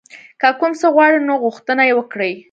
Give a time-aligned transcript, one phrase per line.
[0.41, 2.33] که کوم څه غواړئ نو غوښتنه یې وکړئ.